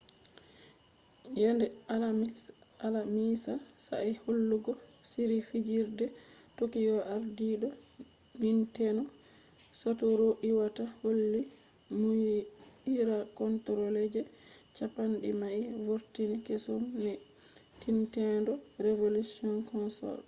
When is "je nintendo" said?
17.03-18.51